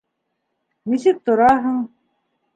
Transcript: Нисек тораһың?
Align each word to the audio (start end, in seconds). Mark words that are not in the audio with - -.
Нисек 0.93 1.21
тораһың? 1.31 1.79